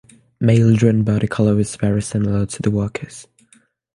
[0.39, 3.27] Male drone body colour is very similar to the workers.